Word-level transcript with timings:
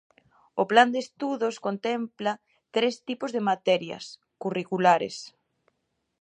O 0.61 0.63
plan 0.71 0.89
de 0.93 0.99
estudos 1.05 1.55
contempla 1.65 2.33
tres 2.75 2.95
tipos 3.07 3.31
de 3.35 3.41
materias: 3.49 4.05
curriculares. 4.43 5.15